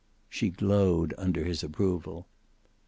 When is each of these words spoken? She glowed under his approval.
She 0.31 0.49
glowed 0.49 1.13
under 1.19 1.43
his 1.45 1.61
approval. 1.63 2.25